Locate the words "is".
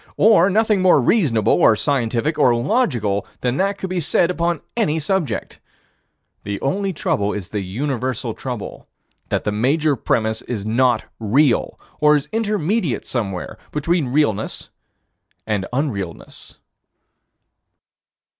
7.33-7.49, 10.41-10.65, 12.15-12.27